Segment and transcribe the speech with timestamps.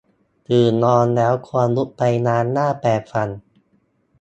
[0.47, 3.29] ตื่นนอนแล้ว ควรลุกไปล้างหน้าแปรงฟัน